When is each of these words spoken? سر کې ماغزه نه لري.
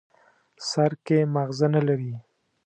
سر 0.69 0.91
کې 1.05 1.19
ماغزه 1.33 1.67
نه 1.75 1.81
لري. 1.87 2.13